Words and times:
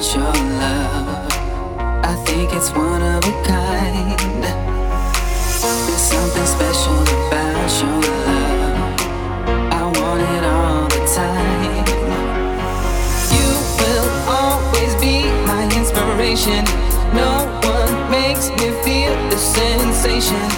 about 0.00 0.14
your 0.14 0.32
love. 0.58 1.28
I 2.04 2.14
think 2.24 2.52
it's 2.54 2.70
one 2.70 3.02
of 3.02 3.22
a 3.22 3.44
kind. 3.44 4.42
There's 5.86 6.00
something 6.00 6.46
special 6.46 7.02
about 7.28 7.70
your 7.80 8.00
love. 8.26 8.96
I 9.70 9.82
want 9.98 10.22
it 10.22 10.44
all 10.44 10.88
the 10.88 11.02
time. 11.12 11.84
You 13.36 13.48
will 13.80 14.08
always 14.38 14.94
be 15.00 15.28
my 15.46 15.64
inspiration. 15.76 16.64
No 17.12 17.44
one 17.62 18.10
makes 18.10 18.48
me 18.48 18.72
feel 18.82 19.14
the 19.28 19.36
sensation. 19.36 20.48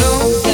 No 0.00 0.47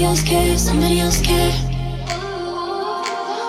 somebody 0.00 0.04
else 0.08 0.22
cares. 0.22 0.62
somebody 0.62 1.00
else 1.00 1.20
cares. 1.20 1.60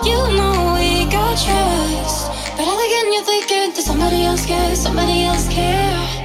You 0.04 0.18
know 0.36 0.74
we 0.76 1.10
got 1.10 1.32
trust, 1.40 2.28
but 2.58 2.68
all 2.68 2.78
again 2.78 3.12
you're 3.14 3.24
thinking 3.24 3.72
that 3.72 3.82
somebody 3.82 4.24
else 4.24 4.44
cares. 4.44 4.78
somebody 4.78 5.22
else 5.22 5.48
cares. 5.48 6.21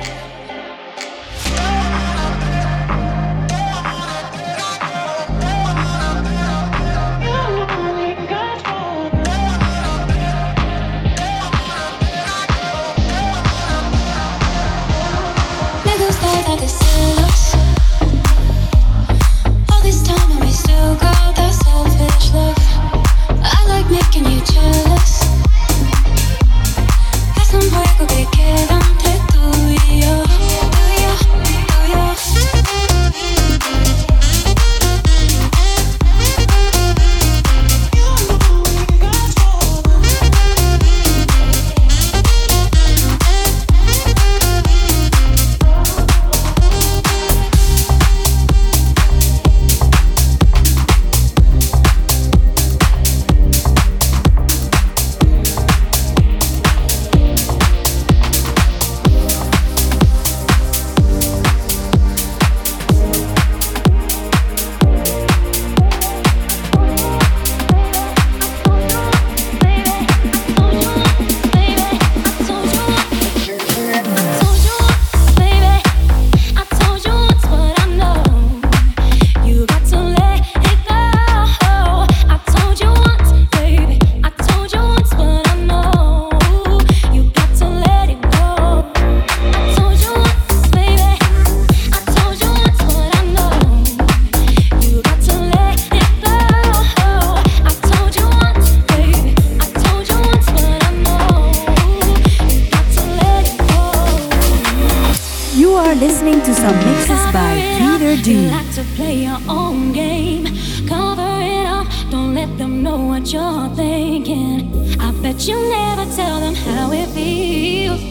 to 106.48 106.54
some 106.54 106.78
mixes 106.86 107.26
by 107.34 107.60
Peter 107.78 108.16
D. 108.24 108.50
Like 108.50 108.72
to 108.76 108.84
play 108.96 109.16
your 109.26 109.40
own 109.50 109.92
game. 109.92 110.46
Cover 110.88 111.34
it 111.42 111.66
up, 111.66 111.88
don't 112.10 112.36
let 112.36 112.58
them 112.58 112.82
know 112.82 113.00
what 113.12 113.34
you're 113.34 113.68
thinking. 113.76 114.98
I 114.98 115.12
bet 115.22 115.46
you 115.46 115.58
never 115.70 116.06
tell 116.16 116.40
them 116.40 116.56
how 116.56 116.94
it 116.94 117.08
feels. 117.08 118.02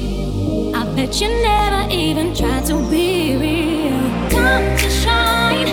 I 0.74 0.84
bet 0.94 1.18
you 1.18 1.28
never 1.28 1.90
even 1.90 2.34
try 2.34 2.60
to 2.70 2.74
be 2.90 3.36
real. 3.40 4.00
Come 4.28 4.66
to 4.80 4.90
shine, 4.90 5.72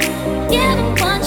give 0.50 0.77
them 0.77 0.91
what 1.01 1.23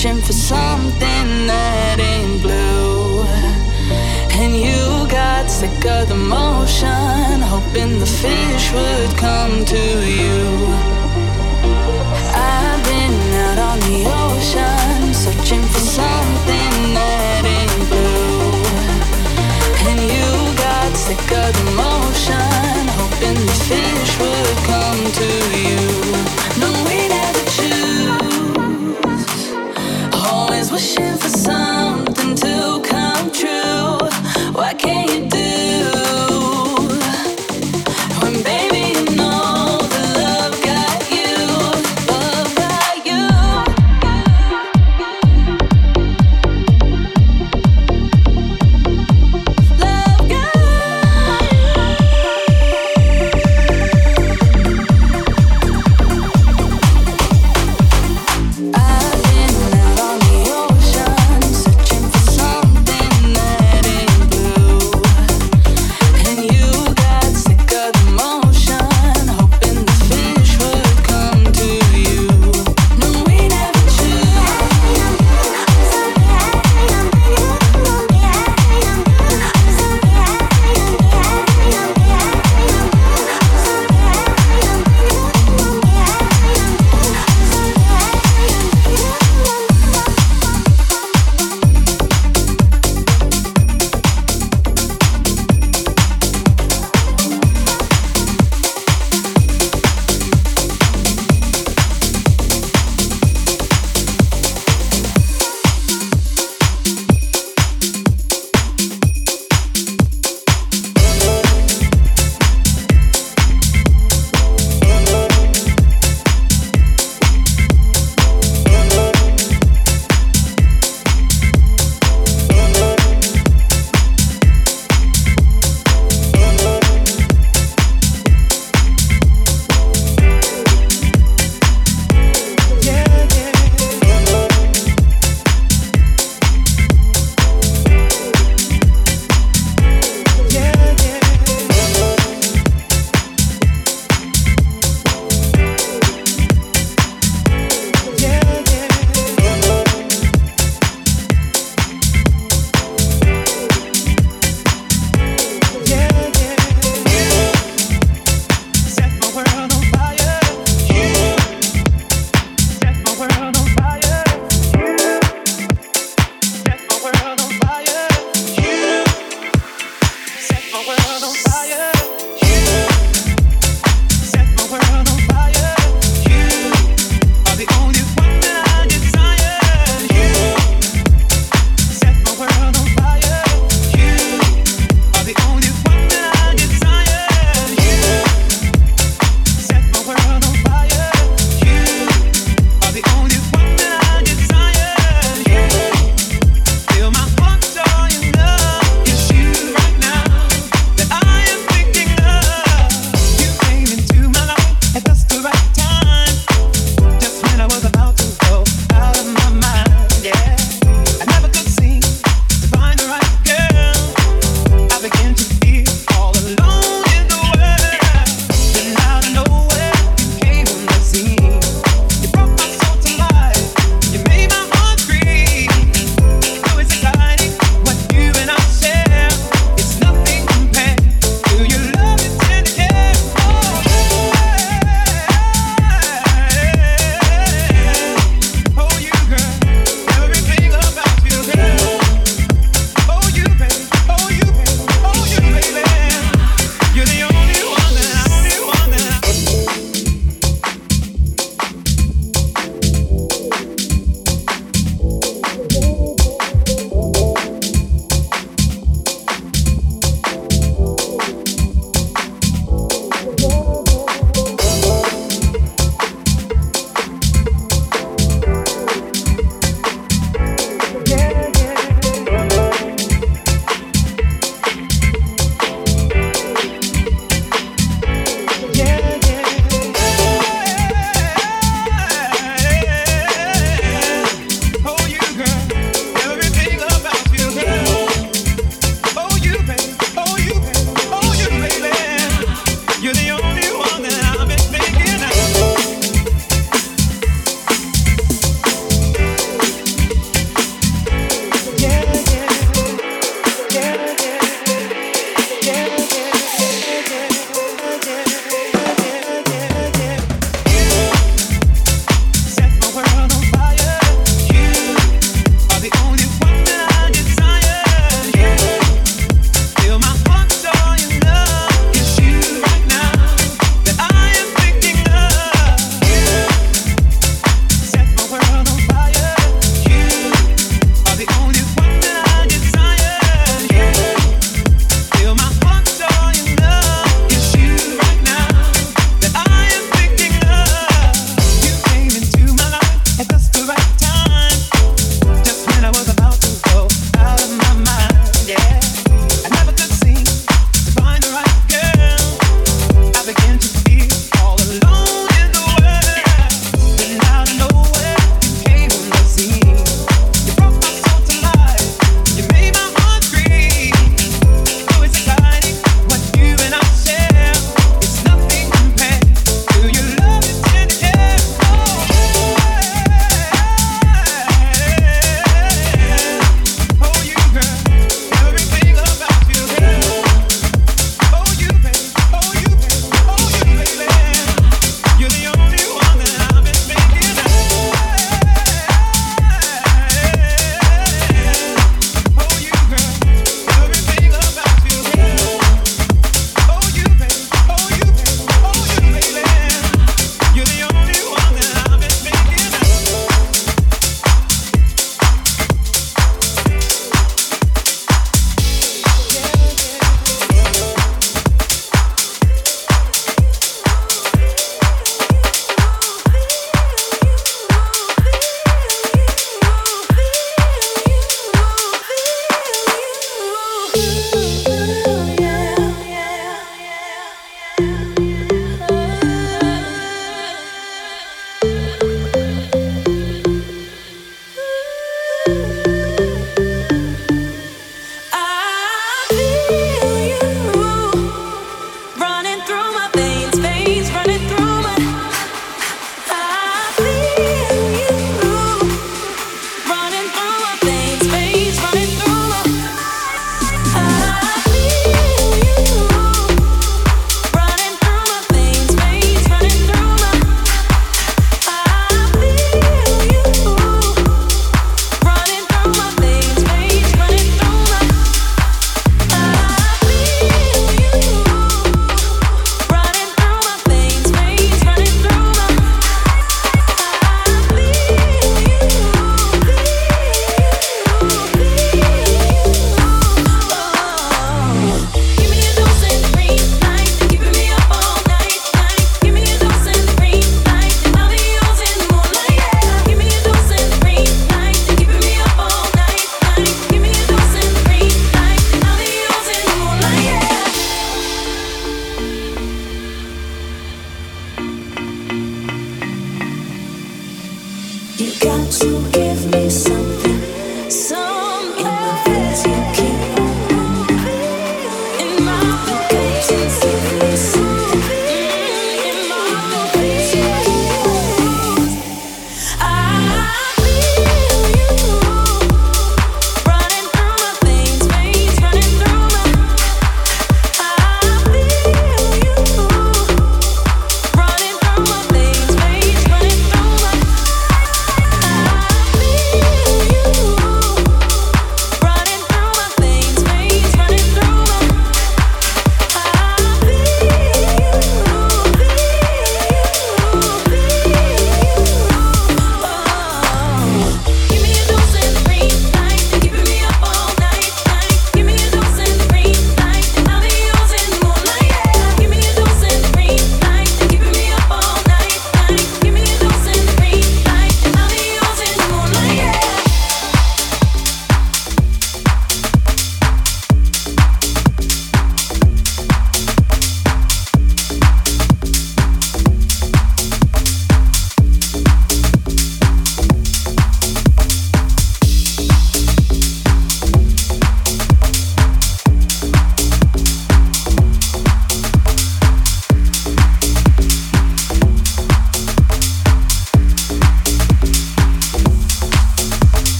searching 0.00 0.22
for 0.22 0.32
something 0.32 1.46
that 1.46 1.98
ain't 2.00 2.40
blue. 2.40 3.22
And 4.40 4.56
you 4.56 5.06
got 5.10 5.50
sick 5.50 5.84
of 5.84 6.08
the 6.08 6.14
motion, 6.14 7.42
hoping 7.42 7.98
the 7.98 8.06
fish 8.06 8.72
would 8.72 9.18
come 9.18 9.64
to 9.66 9.84
you. 10.08 10.69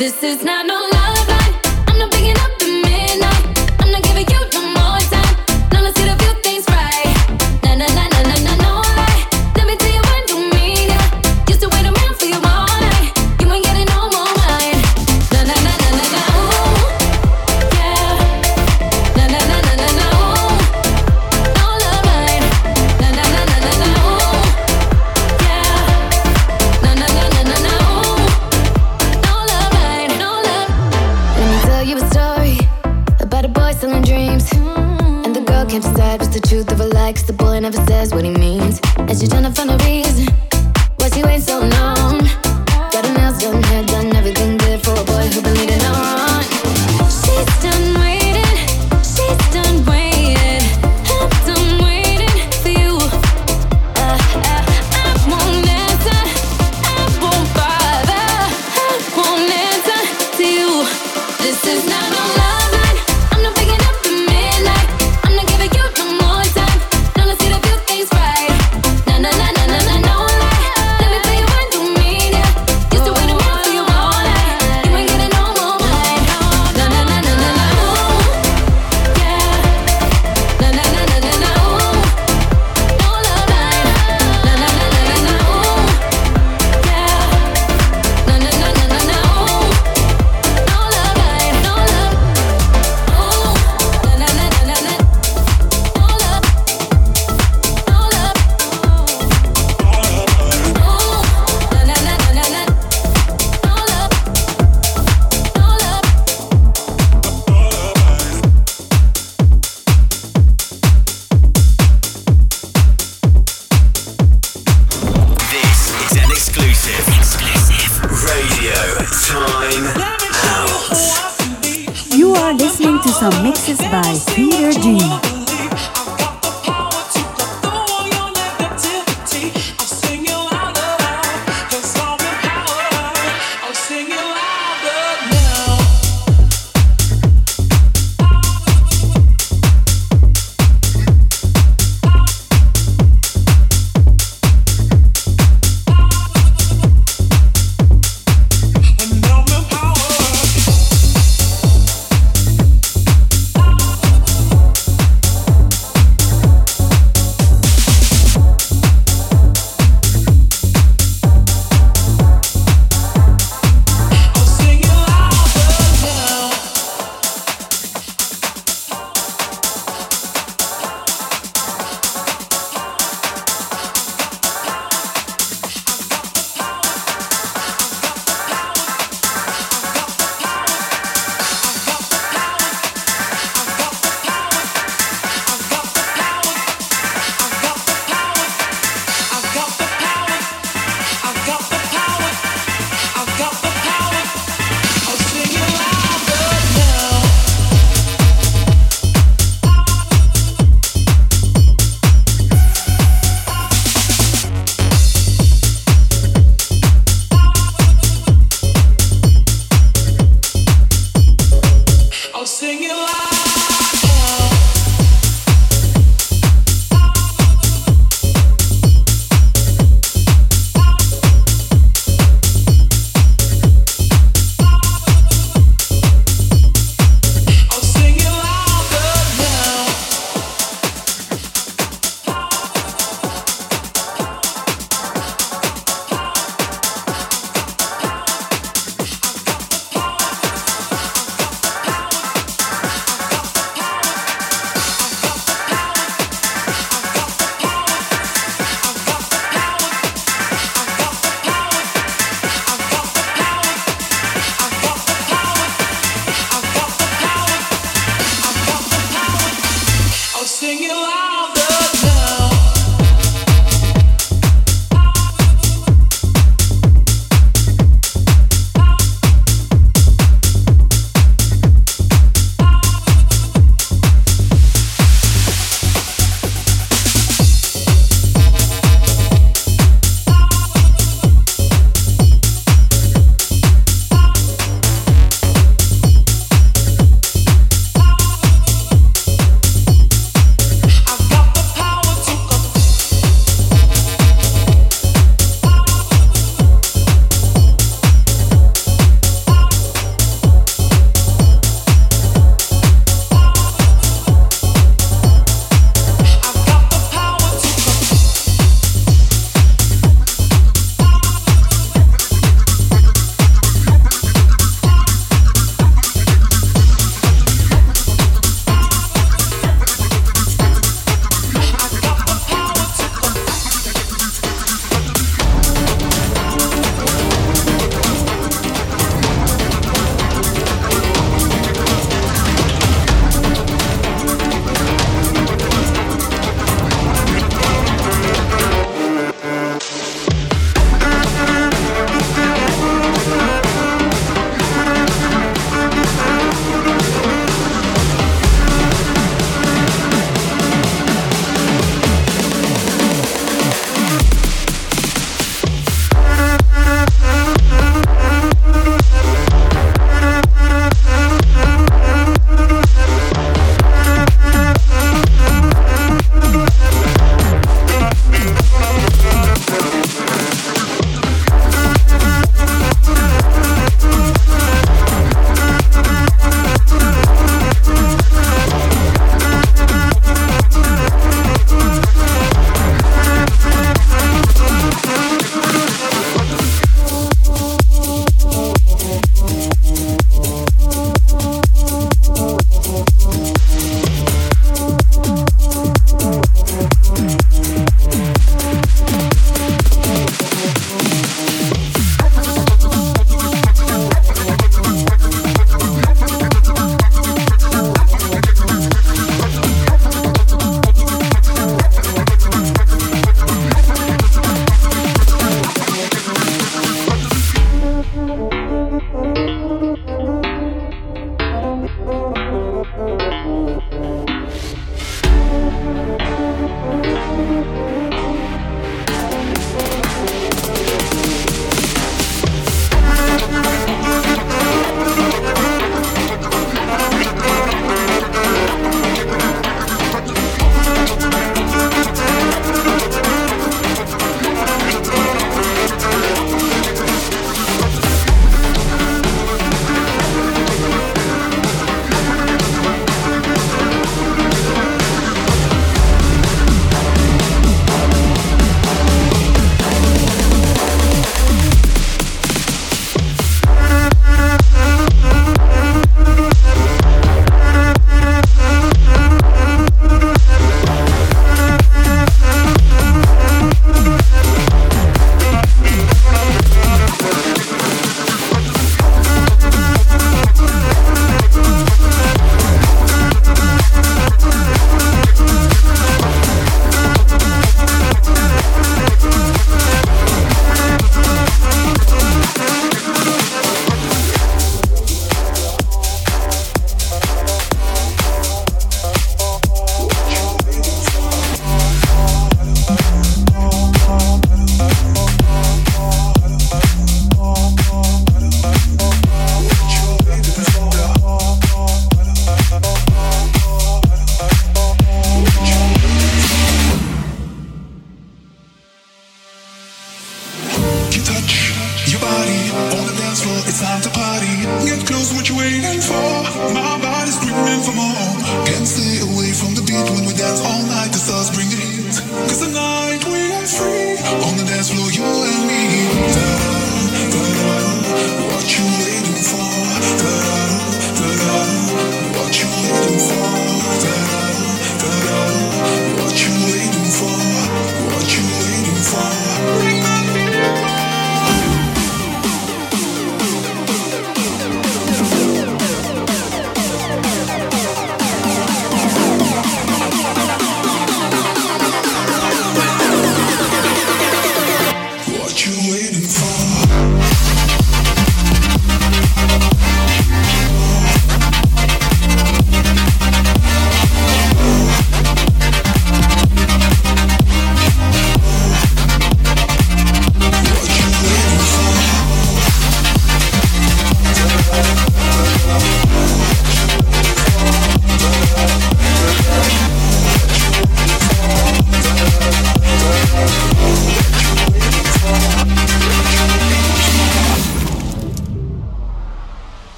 This 0.00 0.22
is 0.22 0.42
not 0.42 0.64
no. 0.64 0.99